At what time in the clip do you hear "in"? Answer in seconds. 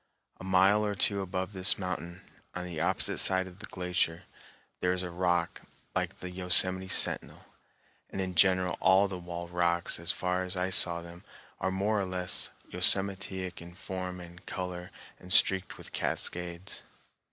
8.19-8.33, 13.61-13.75